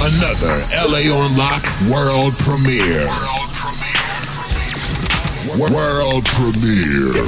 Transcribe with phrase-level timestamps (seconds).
[0.00, 3.08] Another LA on Lock world premiere.
[5.58, 7.18] World premiere.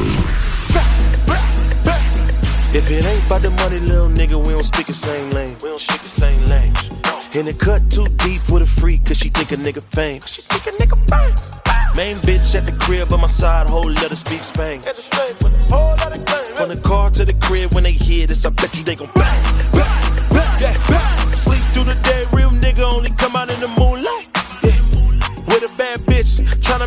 [2.73, 5.57] If it ain't about the money, little nigga, we don't speak the same lane.
[5.63, 6.73] We don't speak the same lane.
[7.35, 10.29] And it cut too deep with a freak, cause she think a nigga famous.
[10.29, 11.61] She think a nigga famous.
[11.97, 14.81] Main bitch at the crib on my side, whole letter speak Spain.
[14.81, 19.11] From the car to the crib, when they hear this, I bet you they gon'
[19.15, 19.70] bang, bang,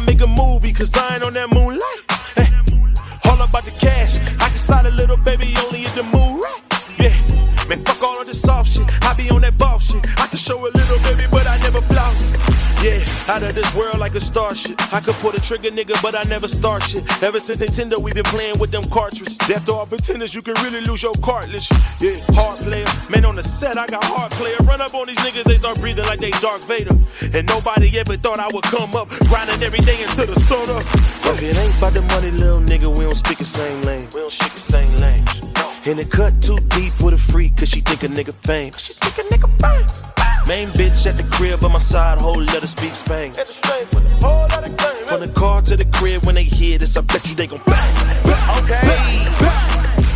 [0.05, 2.03] make a movie, cause I ain't on that moonlight.
[2.35, 2.49] Hey.
[3.30, 6.62] All about the cash, I can slide a little baby only in the mood right.
[6.99, 7.16] Yeah,
[7.67, 8.85] man, fuck all of this soft shit.
[9.03, 10.03] I be on that ball shit.
[10.20, 12.52] I can show a little baby, but I never floss.
[12.84, 14.76] Yeah, out of this world like a starship.
[14.91, 17.02] I could pull the trigger, nigga, but I never start shit.
[17.24, 19.40] Ever since Nintendo, we been playing with them cartridges.
[19.50, 21.72] After all pretenders, you can really lose your cartilage.
[22.02, 22.84] Yeah, hard player.
[23.10, 24.58] Man, on the set, I got hard player.
[24.68, 26.91] Run up on these niggas, they start breathing like they Darth Vader.
[27.32, 30.84] And nobody ever thought I would come up, grinding every day until the sun up.
[31.32, 34.10] If it ain't about the money, little nigga, we don't speak the same lane.
[34.13, 35.24] We don't speak the same lane.
[35.88, 39.00] And it cut too deep with a freak, cause she think a nigga famous.
[39.00, 40.23] She think a nigga famous.
[40.54, 43.34] Main bitch at the crib on my side, whole letter speak Spain.
[43.34, 47.60] From the car to the crib, when they hear this, I bet you they gon'
[47.65, 47.91] bang.
[48.62, 48.85] Okay.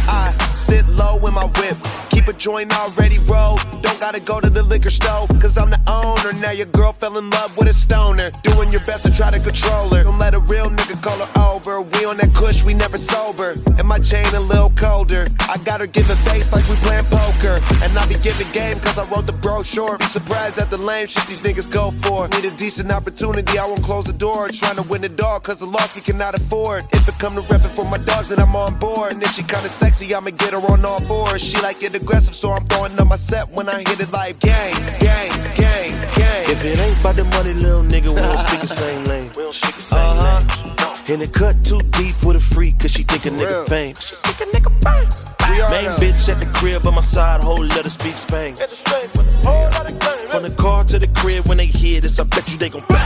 [0.08, 1.76] I sit low in my whip.
[2.12, 3.66] Keep a joint already rolled.
[3.82, 5.26] Don't gotta go to the liquor store.
[5.42, 6.34] Cause I'm the owner.
[6.40, 8.30] Now your girl fell in love with a stoner.
[8.44, 10.04] Doing your best to try to control her.
[10.04, 11.82] Don't let a real nigga call her over.
[11.82, 13.56] We on that kush, we never sober.
[13.80, 15.26] And my chain a little colder.
[15.50, 17.27] I got her giving face like we playing poker.
[17.46, 19.98] And I be giving game cause I wrote the brochure.
[20.00, 22.28] Be surprised at the lame shit these niggas go for.
[22.30, 24.50] Need a decent opportunity, I won't close the door.
[24.50, 26.86] Trying to win the dog cause the loss we cannot afford.
[26.94, 29.14] If it come to reppin' for my dogs, then I'm on board.
[29.14, 31.42] And if she kinda sexy, I'ma get her on all fours.
[31.42, 34.40] She like it aggressive, so I'm throwing up my set when I hit it like
[34.40, 36.44] gang, gang, gang, gang.
[36.50, 39.30] If it ain't about the money, little nigga, we don't speak the same lane.
[39.38, 40.74] We don't speak the same uh-huh.
[40.74, 40.87] lane.
[41.10, 43.66] And it cut too deep with a freak, cause she think a nigga Real.
[43.66, 44.22] famous.
[44.26, 45.72] She think a nigga famous.
[45.72, 48.56] Main bitch at the crib on my side, whole letter speak Spain.
[48.56, 52.84] From the car to the crib, when they hear this, I bet you they gon'
[52.90, 52.97] bang.